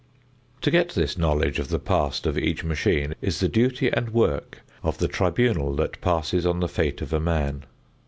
[0.61, 4.61] To get this knowledge of the past of each machine is the duty and work
[4.81, 7.65] of the tribunal that passes on the fate of a man.